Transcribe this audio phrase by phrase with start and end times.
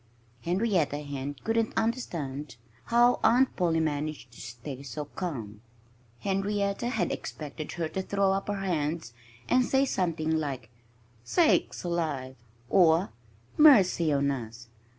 [0.43, 2.55] Henrietta Hen couldn't understand
[2.85, 5.61] how Aunt Polly managed to stay so calm.
[6.21, 9.13] Henrietta had expected her to throw up her hands
[9.47, 10.71] and say something like
[11.23, 12.35] "Sakes alive!"
[12.67, 13.11] or
[13.59, 14.69] "Mercy on us!"